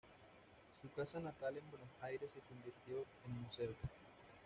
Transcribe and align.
Su 0.81 0.91
casa 0.93 1.19
natal 1.19 1.55
en 1.59 1.69
Buenos 1.69 1.91
Aires 2.01 2.31
se 2.33 2.39
convirtió 2.39 3.05
en 3.27 3.43
museo. 3.43 3.75